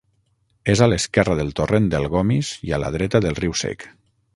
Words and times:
És 0.73 0.81
a 0.85 0.87
l'esquerra 0.87 1.37
del 1.41 1.53
torrent 1.61 1.91
del 1.93 2.09
Gomis 2.17 2.53
i 2.71 2.77
a 2.79 2.81
la 2.87 2.93
dreta 2.97 3.27
del 3.27 3.41
Riu 3.43 3.59
Sec. 3.65 3.91